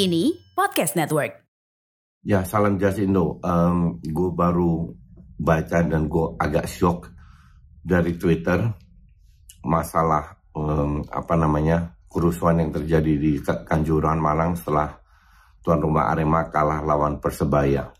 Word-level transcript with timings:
Kini 0.00 0.32
Podcast 0.56 0.96
Network. 0.96 1.44
Ya, 2.24 2.40
salam 2.48 2.80
Jasindo. 2.80 3.36
Um, 3.44 4.00
gue 4.00 4.32
baru 4.32 4.96
baca 5.36 5.84
dan 5.84 6.08
gue 6.08 6.40
agak 6.40 6.64
shock 6.72 7.12
dari 7.84 8.16
Twitter 8.16 8.64
masalah 9.60 10.40
um, 10.56 11.04
apa 11.04 11.36
namanya 11.36 12.00
kerusuhan 12.08 12.64
yang 12.64 12.72
terjadi 12.72 13.12
di 13.12 13.44
Kanjuruhan 13.44 14.16
Malang 14.16 14.56
setelah 14.56 14.88
tuan 15.60 15.84
rumah 15.84 16.08
Arema 16.08 16.48
kalah 16.48 16.80
lawan 16.80 17.20
Persebaya. 17.20 17.92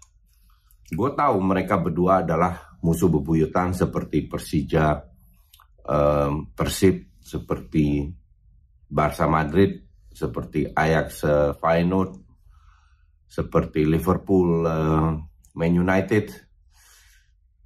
Gue 0.89 1.13
tahu 1.13 1.37
mereka 1.45 1.77
berdua 1.85 2.25
adalah 2.25 2.81
musuh 2.81 3.13
bebuyutan 3.13 3.77
seperti 3.77 4.25
Persija, 4.25 5.05
um, 5.85 6.49
Persib, 6.57 7.21
seperti 7.21 8.09
Barca 8.89 9.29
Madrid, 9.29 9.90
seperti 10.21 10.69
Ajax 10.69 11.25
uh, 11.25 11.57
Feyenoord, 11.57 12.21
seperti 13.25 13.89
Liverpool, 13.89 14.69
uh, 14.69 15.17
Man 15.57 15.73
United. 15.73 16.29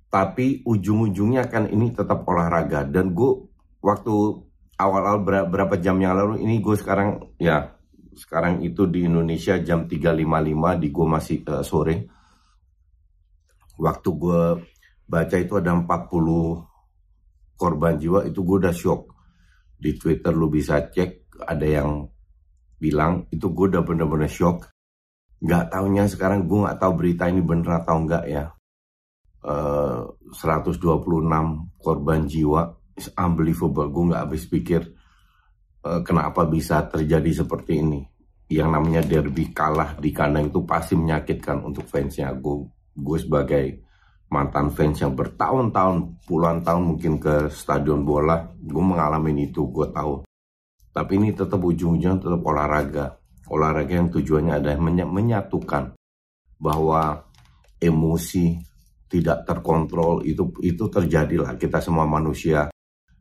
Tapi 0.07 0.63
ujung-ujungnya 0.63 1.51
kan 1.51 1.67
ini 1.67 1.91
tetap 1.91 2.23
olahraga 2.31 2.87
dan 2.87 3.11
gue 3.11 3.51
waktu 3.83 4.15
awal-awal 4.79 5.27
berapa 5.51 5.75
jam 5.83 5.99
yang 5.99 6.15
lalu 6.15 6.47
ini 6.47 6.63
gue 6.63 6.79
sekarang 6.79 7.35
ya 7.43 7.75
sekarang 8.15 8.63
itu 8.63 8.87
di 8.87 9.11
Indonesia 9.11 9.59
jam 9.59 9.91
3.55 9.91 10.79
di 10.79 10.89
gue 10.95 11.07
masih 11.11 11.39
uh, 11.51 11.67
sore. 11.67 12.07
Waktu 13.75 14.09
gue 14.15 14.43
baca 15.11 15.37
itu 15.37 15.59
ada 15.59 15.75
40 15.75 17.59
korban 17.59 17.99
jiwa 17.99 18.23
itu 18.23 18.39
gue 18.47 18.57
udah 18.63 18.71
shock. 18.71 19.11
Di 19.75 19.99
Twitter 19.99 20.31
lu 20.31 20.47
bisa 20.47 20.79
cek 20.79 21.43
ada 21.43 21.67
yang 21.67 22.14
bilang 22.85 23.25
itu 23.33 23.49
gue 23.49 23.73
udah 23.73 23.81
bener-bener 23.81 24.29
shock. 24.29 24.69
Nggak 25.41 25.73
taunya 25.73 26.05
sekarang 26.05 26.45
gue 26.45 26.59
nggak 26.69 26.77
tahu 26.77 26.93
berita 27.01 27.25
ini 27.33 27.41
bener 27.41 27.81
atau 27.81 27.97
enggak 27.97 28.25
ya. 28.29 28.45
Uh, 29.45 30.09
126 30.33 30.81
korban 31.81 32.21
jiwa 32.29 32.77
is 32.97 33.09
unbelievable. 33.17 33.89
Gue 33.89 34.05
nggak 34.13 34.23
habis 34.29 34.45
pikir 34.45 34.85
uh, 35.85 36.01
kenapa 36.05 36.45
bisa 36.45 36.85
terjadi 36.85 37.45
seperti 37.45 37.81
ini. 37.81 38.05
Yang 38.53 38.69
namanya 38.69 39.01
derby 39.01 39.57
kalah 39.57 39.97
di 39.97 40.13
kandang 40.13 40.53
itu 40.53 40.61
pasti 40.69 40.93
menyakitkan 40.93 41.65
untuk 41.65 41.89
fansnya. 41.89 42.29
Gue 42.37 42.69
gue 42.93 43.19
sebagai 43.19 43.65
mantan 44.29 44.73
fans 44.73 44.99
yang 44.99 45.15
bertahun-tahun 45.15 46.27
puluhan 46.27 46.65
tahun 46.67 46.83
mungkin 46.83 47.23
ke 47.23 47.53
stadion 47.55 48.03
bola 48.03 48.51
gue 48.59 48.83
mengalami 48.83 49.47
itu 49.47 49.69
gue 49.71 49.87
tahu 49.95 50.27
tapi 50.95 51.19
ini 51.19 51.35
tetap 51.35 51.59
ujung-ujungnya 51.59 52.23
tetap 52.23 52.39
olahraga. 52.47 53.19
Olahraga 53.51 53.99
yang 53.99 54.09
tujuannya 54.15 54.63
adalah 54.63 54.79
menyatukan 55.11 55.99
bahwa 56.57 57.19
emosi 57.83 58.63
tidak 59.11 59.43
terkontrol 59.43 60.23
itu 60.23 60.55
itu 60.63 60.87
terjadilah 60.87 61.59
kita 61.59 61.83
semua 61.83 62.07
manusia 62.07 62.71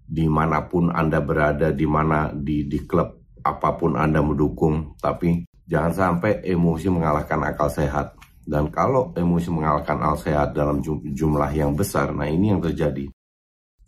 di 0.06 0.30
mana 0.30 0.70
pun 0.70 0.94
anda 0.94 1.20
berada 1.20 1.74
di 1.74 1.84
mana 1.90 2.30
di 2.30 2.70
di 2.70 2.86
klub 2.86 3.42
apa 3.42 3.74
pun 3.74 3.98
anda 3.98 4.22
mendukung. 4.22 4.94
Tapi 5.02 5.50
jangan 5.66 5.92
sampai 5.92 6.46
emosi 6.46 6.94
mengalahkan 6.94 7.42
akal 7.42 7.74
sehat. 7.74 8.14
Dan 8.44 8.70
kalau 8.70 9.18
emosi 9.18 9.50
mengalahkan 9.50 9.98
akal 9.98 10.30
sehat 10.30 10.54
dalam 10.54 10.78
jumlah 11.10 11.52
yang 11.52 11.74
besar 11.74 12.14
nah 12.14 12.30
ini 12.30 12.54
yang 12.54 12.62
terjadi. 12.62 13.10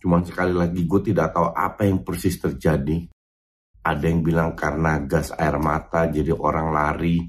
Cuman 0.01 0.25
sekali 0.25 0.57
lagi 0.57 0.81
gue 0.83 1.01
tidak 1.05 1.37
tahu 1.37 1.53
apa 1.53 1.85
yang 1.85 2.01
persis 2.01 2.39
terjadi 2.39 3.03
ada 3.85 4.09
yang 4.09 4.25
bilang 4.25 4.57
karena 4.57 4.97
gas 5.05 5.29
air 5.37 5.61
mata 5.61 6.09
jadi 6.09 6.33
orang 6.33 6.73
lari 6.73 7.21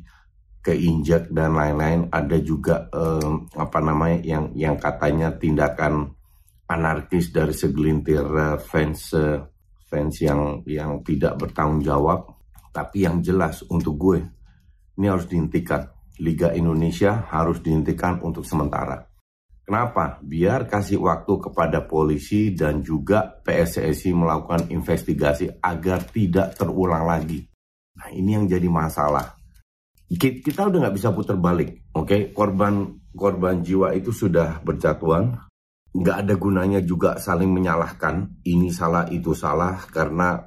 keinjak 0.65 1.29
dan 1.29 1.53
lain-lain. 1.53 2.09
Ada 2.09 2.37
juga 2.41 2.89
um, 2.89 3.45
apa 3.53 3.79
namanya 3.85 4.19
yang 4.25 4.45
yang 4.57 4.81
katanya 4.81 5.37
tindakan 5.37 6.17
anarkis 6.65 7.29
dari 7.29 7.53
segelintir 7.53 8.25
uh, 8.25 8.57
fans 8.57 9.13
uh, 9.13 9.45
fans 9.85 10.17
yang 10.25 10.65
yang 10.65 11.05
tidak 11.05 11.37
bertanggung 11.37 11.85
jawab. 11.85 12.25
Tapi 12.73 13.05
yang 13.05 13.21
jelas 13.21 13.61
untuk 13.69 14.01
gue 14.01 14.19
ini 14.97 15.07
harus 15.13 15.29
dihentikan. 15.29 15.93
Liga 16.17 16.49
Indonesia 16.57 17.29
harus 17.29 17.61
dihentikan 17.61 18.25
untuk 18.25 18.49
sementara 18.49 19.16
Kenapa? 19.67 20.23
Biar 20.23 20.71
kasih 20.71 21.03
waktu 21.03 21.43
kepada 21.43 21.83
polisi 21.91 22.55
dan 22.55 22.87
juga 22.87 23.43
PSSI 23.43 24.15
melakukan 24.15 24.71
investigasi 24.71 25.59
agar 25.59 26.07
tidak 26.07 26.55
terulang 26.55 27.03
lagi. 27.03 27.43
Nah 27.99 28.15
ini 28.15 28.39
yang 28.39 28.47
jadi 28.47 28.71
masalah. 28.71 29.35
Kita 30.07 30.71
udah 30.71 30.87
nggak 30.87 30.95
bisa 30.95 31.11
putar 31.11 31.35
balik, 31.35 31.91
oke? 31.91 32.07
Okay? 32.07 32.21
Korban 32.31 32.95
korban 33.11 33.59
jiwa 33.67 33.91
itu 33.91 34.15
sudah 34.15 34.63
berjatuhan. 34.63 35.35
Nggak 35.91 36.17
ada 36.23 36.35
gunanya 36.39 36.79
juga 36.79 37.19
saling 37.19 37.51
menyalahkan. 37.51 38.47
Ini 38.47 38.71
salah, 38.71 39.11
itu 39.11 39.35
salah 39.35 39.83
karena 39.91 40.47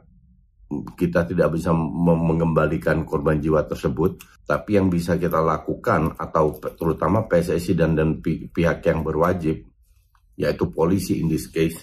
kita 0.69 1.25
tidak 1.25 1.57
bisa 1.57 1.73
mengembalikan 1.73 3.01
korban 3.01 3.41
jiwa 3.41 3.65
tersebut, 3.65 4.21
tapi 4.45 4.77
yang 4.77 4.87
bisa 4.87 5.17
kita 5.17 5.41
lakukan 5.41 6.13
atau 6.13 6.53
terutama 6.77 7.25
PSSI 7.25 7.73
dan 7.73 7.97
dan 7.97 8.21
pihak 8.23 8.85
yang 8.85 9.01
berwajib 9.01 9.65
yaitu 10.39 10.71
polisi 10.71 11.19
in 11.19 11.27
this 11.27 11.51
case 11.51 11.75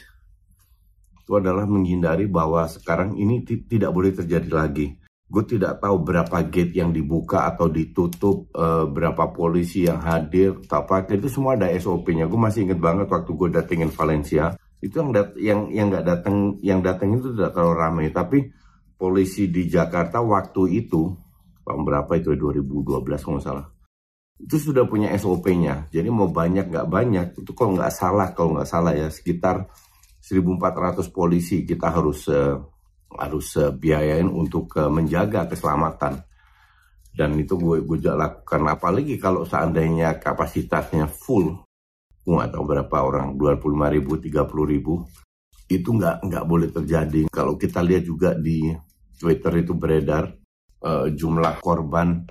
itu 1.26 1.34
adalah 1.34 1.66
menghindari 1.66 2.30
bahwa 2.30 2.70
sekarang 2.70 3.18
ini 3.18 3.42
tidak 3.42 3.90
boleh 3.90 4.14
terjadi 4.14 4.46
lagi. 4.46 4.94
Gue 5.26 5.42
tidak 5.42 5.82
tahu 5.82 6.06
berapa 6.06 6.38
gate 6.46 6.70
yang 6.70 6.94
dibuka 6.94 7.50
atau 7.50 7.66
ditutup, 7.66 8.46
uh, 8.54 8.86
berapa 8.86 9.34
polisi 9.34 9.90
yang 9.90 9.98
hadir, 9.98 10.54
apa 10.70 11.02
itu 11.10 11.26
semua 11.26 11.58
ada 11.58 11.66
SOP-nya. 11.74 12.30
Gue 12.30 12.38
masih 12.38 12.70
inget 12.70 12.78
banget 12.78 13.10
waktu 13.10 13.34
gue 13.34 13.48
datengin 13.50 13.90
Valencia, 13.90 14.54
itu 14.78 14.94
yang 15.02 15.10
dat 15.10 15.34
yang 15.34 15.66
yang 15.74 15.90
nggak 15.90 16.06
datang 16.06 16.62
yang 16.62 16.78
datang 16.78 17.18
itu 17.18 17.34
tidak 17.34 17.58
terlalu 17.58 17.74
ramai, 17.74 18.06
tapi 18.14 18.46
polisi 18.96 19.48
di 19.52 19.68
Jakarta 19.68 20.24
waktu 20.24 20.82
itu 20.84 21.12
tahun 21.62 21.82
berapa 21.84 22.12
itu 22.16 22.32
2012 22.36 23.22
kalau 23.22 23.36
nggak 23.38 23.44
salah 23.44 23.66
itu 24.36 24.56
sudah 24.60 24.84
punya 24.84 25.12
SOP-nya 25.16 25.88
jadi 25.88 26.08
mau 26.12 26.28
banyak 26.28 26.68
nggak 26.68 26.88
banyak 26.88 27.26
itu 27.40 27.52
kalau 27.56 27.76
nggak 27.76 27.92
salah 27.92 28.32
kalau 28.36 28.56
nggak 28.56 28.68
salah 28.68 28.92
ya 28.92 29.08
sekitar 29.08 29.68
1.400 30.26 31.06
polisi 31.14 31.62
kita 31.62 31.86
harus 31.94 32.26
uh, 32.26 32.58
harus 33.14 33.54
uh, 33.62 33.70
biayain 33.70 34.26
untuk 34.26 34.74
uh, 34.74 34.90
menjaga 34.90 35.46
keselamatan. 35.46 36.18
Dan 37.14 37.38
itu 37.38 37.54
gue 37.54 37.86
gue 37.86 38.10
lakukan. 38.10 38.60
Apalagi 38.66 39.16
kalau 39.22 39.46
seandainya 39.46 40.18
kapasitasnya 40.18 41.06
full 41.06 41.62
gue 42.26 42.34
nggak 42.34 42.58
tahu 42.58 42.64
berapa 42.66 42.96
orang 43.06 43.38
25 43.38 43.94
ribu 43.94 44.12
30 44.18 44.72
ribu 44.74 44.94
itu 45.70 45.88
nggak 45.94 46.26
nggak 46.26 46.44
boleh 46.44 46.68
terjadi. 46.74 47.30
Kalau 47.30 47.54
kita 47.54 47.78
lihat 47.86 48.02
juga 48.02 48.34
di 48.34 48.74
Twitter 49.16 49.52
itu 49.58 49.72
beredar 49.72 50.36
uh, 50.84 51.08
jumlah 51.08 51.60
korban 51.64 52.28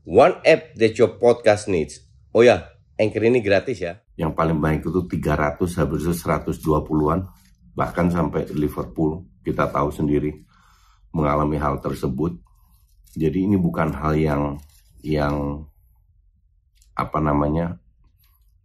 One 0.05 0.35
app 0.45 0.77
that 0.77 0.93
your 0.95 1.17
podcast 1.17 1.67
needs. 1.67 1.99
Oh 2.37 2.45
ya, 2.45 2.69
Anchor 3.01 3.25
ini 3.25 3.41
gratis 3.41 3.81
ya. 3.81 3.97
Yang 4.13 4.37
paling 4.37 4.61
banyak 4.61 4.85
itu 4.85 5.01
300 5.09 5.57
habis 5.81 6.05
itu 6.05 6.13
120-an 6.13 7.25
bahkan 7.77 8.09
sampai 8.09 8.49
Liverpool 8.57 9.21
kita 9.45 9.69
tahu 9.69 9.93
sendiri 9.93 10.33
mengalami 11.13 11.61
hal 11.61 11.77
tersebut. 11.77 12.33
Jadi 13.13 13.45
ini 13.45 13.57
bukan 13.57 13.93
hal 13.93 14.17
yang 14.17 14.43
yang 15.05 15.65
apa 16.97 17.21
namanya 17.21 17.77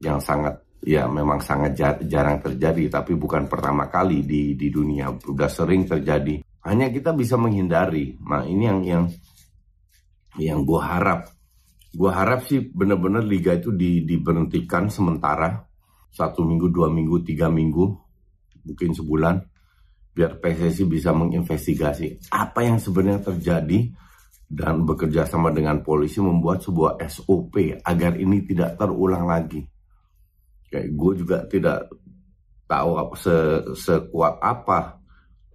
yang 0.00 0.20
sangat 0.20 0.60
ya 0.82 1.06
memang 1.06 1.38
sangat 1.38 1.78
jarang 2.10 2.42
terjadi 2.42 2.90
tapi 2.90 3.14
bukan 3.14 3.46
pertama 3.46 3.86
kali 3.86 4.26
di 4.26 4.58
di 4.58 4.68
dunia. 4.68 5.14
Sudah 5.22 5.46
sering 5.46 5.86
terjadi. 5.86 6.42
Hanya 6.66 6.90
kita 6.90 7.14
bisa 7.14 7.38
menghindari. 7.38 8.18
Nah 8.22 8.42
ini 8.46 8.64
yang 8.66 8.80
yang 8.82 9.04
yang 10.38 10.60
gue 10.66 10.80
harap. 10.82 11.30
Gue 11.92 12.08
harap 12.08 12.48
sih 12.48 12.72
benar-benar 12.72 13.20
liga 13.20 13.52
itu 13.52 13.70
di, 13.70 14.02
diberhentikan 14.02 14.88
sementara. 14.88 15.62
Satu 16.12 16.44
minggu 16.44 16.68
dua 16.68 16.92
minggu 16.92 17.24
tiga 17.24 17.48
minggu 17.48 17.88
mungkin 18.62 18.92
sebulan 18.92 19.42
biar 20.12 20.38
PSSI 20.44 20.84
bisa 20.84 21.10
menginvestigasi 21.16 22.28
apa 22.36 22.68
yang 22.68 22.76
sebenarnya 22.76 23.32
terjadi 23.32 23.88
dan 24.52 24.84
bekerja 24.84 25.24
sama 25.24 25.48
dengan 25.48 25.80
polisi 25.80 26.20
membuat 26.20 26.60
sebuah 26.60 27.00
SOP 27.08 27.80
agar 27.80 28.20
ini 28.20 28.44
tidak 28.44 28.76
terulang 28.76 29.24
lagi. 29.24 29.71
Kayak 30.72 30.88
gue 30.96 31.12
juga 31.20 31.38
tidak 31.44 31.92
tahu 32.64 33.12
se 33.20 33.36
sekuat 33.76 34.40
apa 34.40 34.96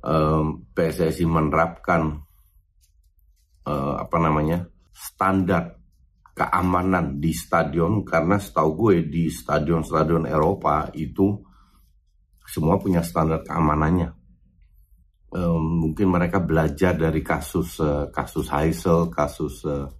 um, 0.05 0.69
PSSI 0.77 1.25
menerapkan 1.25 2.21
uh, 3.65 3.93
apa 3.97 4.17
namanya 4.21 4.69
standar 4.93 5.77
keamanan 6.37 7.17
di 7.17 7.33
stadion 7.33 8.05
karena 8.05 8.37
setahu 8.37 8.69
gue 8.77 9.09
di 9.09 9.25
stadion-stadion 9.33 10.29
Eropa 10.29 10.93
itu 10.93 11.41
semua 12.45 12.77
punya 12.77 13.01
standar 13.01 13.41
keamanannya. 13.41 14.13
Um, 15.27 15.83
mungkin 15.83 16.07
mereka 16.13 16.39
belajar 16.39 16.95
dari 16.95 17.19
kasus 17.19 17.83
uh, 17.83 18.07
kasus 18.13 18.47
Heysel, 18.47 19.11
kasus 19.11 19.65
uh, 19.67 19.91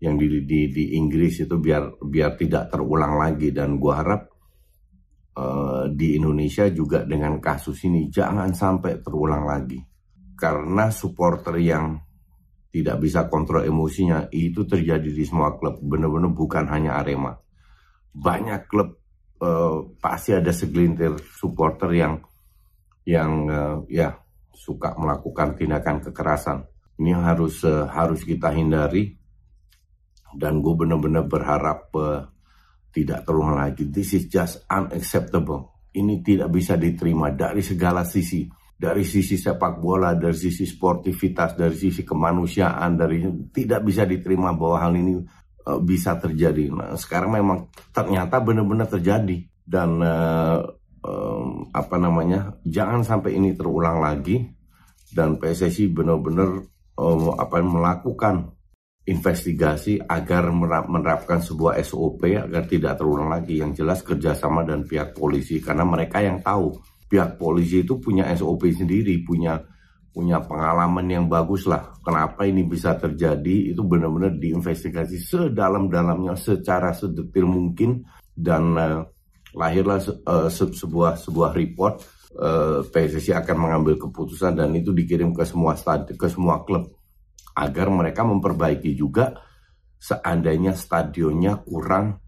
yang 0.00 0.16
di, 0.16 0.40
di 0.46 0.72
di 0.72 0.84
Inggris 0.96 1.44
itu 1.44 1.60
biar 1.60 2.00
biar 2.00 2.38
tidak 2.40 2.72
terulang 2.72 3.20
lagi 3.20 3.52
dan 3.52 3.76
gua 3.76 4.00
harap 4.00 4.33
uh, 5.36 5.84
di 5.90 6.18
Indonesia 6.18 6.66
juga 6.70 7.02
dengan 7.02 7.38
kasus 7.42 7.82
ini 7.86 8.10
jangan 8.10 8.54
sampai 8.54 9.02
terulang 9.02 9.44
lagi. 9.46 9.78
Karena 10.34 10.90
supporter 10.90 11.54
yang 11.62 11.94
tidak 12.74 12.98
bisa 12.98 13.30
kontrol 13.30 13.62
emosinya 13.62 14.26
itu 14.34 14.66
terjadi 14.66 15.06
di 15.06 15.22
semua 15.22 15.54
klub. 15.54 15.78
Benar-benar 15.78 16.34
bukan 16.34 16.66
hanya 16.66 16.98
Arema. 16.98 17.38
Banyak 18.10 18.66
klub 18.66 18.98
uh, 19.38 19.94
pasti 20.02 20.34
ada 20.34 20.50
segelintir 20.50 21.14
supporter 21.22 21.94
yang 21.94 22.18
yang 23.06 23.46
uh, 23.46 23.78
ya 23.86 24.18
suka 24.50 24.98
melakukan 24.98 25.54
tindakan 25.54 26.02
kekerasan. 26.02 26.66
Ini 26.98 27.14
harus 27.14 27.62
uh, 27.62 27.86
harus 27.86 28.26
kita 28.26 28.50
hindari. 28.50 29.14
Dan 30.34 30.58
gue 30.58 30.74
benar-benar 30.74 31.30
berharap 31.30 31.94
uh, 31.94 32.26
tidak 32.94 33.26
terulang 33.26 33.58
lagi. 33.58 33.90
This 33.90 34.14
is 34.14 34.30
just 34.30 34.62
unacceptable. 34.70 35.74
Ini 35.90 36.22
tidak 36.22 36.54
bisa 36.54 36.78
diterima 36.78 37.34
dari 37.34 37.60
segala 37.60 38.06
sisi. 38.06 38.46
Dari 38.74 39.06
sisi 39.06 39.38
sepak 39.38 39.78
bola, 39.78 40.18
dari 40.18 40.34
sisi 40.34 40.66
sportivitas, 40.66 41.54
dari 41.54 41.74
sisi 41.78 42.02
kemanusiaan, 42.02 42.98
dari 42.98 43.22
tidak 43.54 43.86
bisa 43.86 44.02
diterima 44.02 44.50
bahwa 44.54 44.78
hal 44.82 44.94
ini 44.98 45.14
uh, 45.66 45.78
bisa 45.78 46.18
terjadi. 46.18 46.70
Nah, 46.74 46.98
sekarang 46.98 47.38
memang 47.38 47.70
ternyata 47.94 48.42
benar-benar 48.42 48.90
terjadi 48.90 49.46
dan 49.62 50.02
uh, 50.02 50.58
um, 51.06 51.70
apa 51.70 51.96
namanya 51.96 52.58
jangan 52.66 53.06
sampai 53.06 53.38
ini 53.38 53.54
terulang 53.54 54.02
lagi 54.02 54.42
dan 55.14 55.38
PSSI 55.38 55.94
benar-benar 55.94 56.66
um, 56.98 57.32
apa 57.38 57.62
melakukan 57.62 58.52
investigasi 59.04 60.00
agar 60.00 60.48
menerapkan 60.88 61.36
sebuah 61.36 61.76
SOP 61.84 62.24
agar 62.40 62.64
tidak 62.64 62.96
terulang 62.96 63.28
lagi. 63.28 63.60
Yang 63.60 63.84
jelas 63.84 64.00
kerjasama 64.00 64.64
dan 64.64 64.88
pihak 64.88 65.12
polisi 65.12 65.60
karena 65.60 65.84
mereka 65.84 66.24
yang 66.24 66.40
tahu. 66.40 66.72
Pihak 67.04 67.36
polisi 67.36 67.84
itu 67.84 68.00
punya 68.00 68.32
SOP 68.32 68.64
sendiri 68.72 69.20
punya 69.20 69.60
punya 70.14 70.38
pengalaman 70.38 71.10
yang 71.10 71.26
bagus 71.26 71.66
lah 71.66 71.90
kenapa 72.00 72.48
ini 72.48 72.64
bisa 72.64 72.96
terjadi? 72.96 73.76
Itu 73.76 73.84
benar-benar 73.84 74.40
diinvestigasi 74.40 75.20
sedalam-dalamnya 75.20 76.38
secara 76.38 76.96
sedetil 76.96 77.44
mungkin. 77.44 78.08
Dan 78.34 78.74
uh, 78.74 79.04
lahirlah 79.54 80.00
uh, 80.26 80.48
se 80.50 80.64
sebuah 80.72 81.20
sebuah 81.20 81.54
report 81.54 81.94
uh, 82.40 82.80
PSSI 82.88 83.36
akan 83.36 83.56
mengambil 83.68 83.94
keputusan 84.00 84.58
dan 84.58 84.74
itu 84.74 84.90
dikirim 84.90 85.30
ke 85.30 85.46
semua 85.46 85.78
stad 85.78 86.10
ke 86.10 86.26
semua 86.26 86.66
klub 86.66 87.03
agar 87.54 87.86
mereka 87.90 88.26
memperbaiki 88.26 88.92
juga 88.98 89.32
seandainya 89.98 90.76
stadionnya 90.76 91.62
kurang 91.64 92.20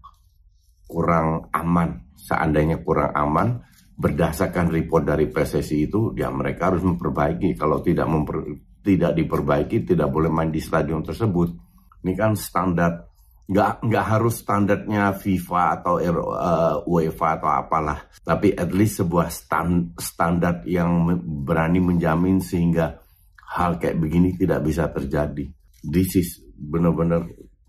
kurang 0.87 1.51
aman. 1.51 2.07
Seandainya 2.17 2.81
kurang 2.81 3.13
aman 3.13 3.61
berdasarkan 3.93 4.71
report 4.71 5.03
dari 5.05 5.29
PSSI 5.29 5.77
itu 5.85 6.15
ya 6.17 6.31
mereka 6.33 6.73
harus 6.73 6.81
memperbaiki. 6.81 7.53
Kalau 7.53 7.83
tidak 7.83 8.07
memper, 8.07 8.41
tidak 8.81 9.13
diperbaiki 9.13 9.83
tidak 9.83 10.09
boleh 10.09 10.31
main 10.31 10.49
di 10.49 10.63
stadion 10.63 11.03
tersebut. 11.03 11.53
Ini 12.01 12.13
kan 12.15 12.33
standar 12.39 13.05
nggak 13.47 13.87
nggak 13.87 14.05
harus 14.11 14.43
standarnya 14.43 15.15
FIFA 15.15 15.63
atau 15.79 15.95
uh, 15.99 16.83
UEFA 16.87 17.27
atau 17.39 17.49
apalah. 17.51 17.99
Tapi 18.23 18.55
at 18.55 18.71
least 18.71 19.03
sebuah 19.03 19.27
stand, 19.27 19.95
standar 19.99 20.63
yang 20.67 21.19
berani 21.43 21.83
menjamin 21.83 22.39
sehingga 22.39 23.06
hal 23.47 23.79
kayak 23.79 23.99
begini 23.99 24.35
tidak 24.35 24.63
bisa 24.67 24.91
terjadi 24.91 25.47
this 25.85 26.19
is 26.19 26.29
benar-benar 26.57 27.23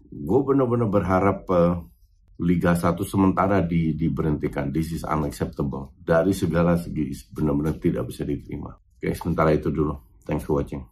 gue 0.08 0.40
benar-benar 0.42 0.88
berharap 0.88 1.44
uh, 1.52 1.84
Liga 2.38 2.78
1 2.78 2.94
sementara 3.02 3.58
di, 3.66 3.98
diberhentikan. 3.98 4.70
This 4.70 4.94
is 4.94 5.02
unacceptable. 5.02 5.90
Dari 5.98 6.30
segala 6.30 6.78
segi 6.78 7.10
benar-benar 7.34 7.82
tidak 7.82 8.06
bisa 8.14 8.22
diterima. 8.22 8.78
Oke, 8.78 9.10
sementara 9.10 9.50
itu 9.50 9.74
dulu. 9.74 9.98
Thanks 10.22 10.46
for 10.46 10.62
watching. 10.62 10.86